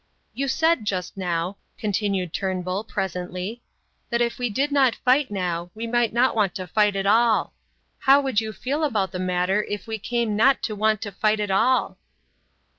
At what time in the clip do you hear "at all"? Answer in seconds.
6.95-7.53, 11.39-11.99